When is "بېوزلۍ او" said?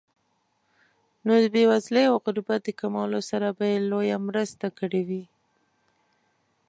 1.53-2.15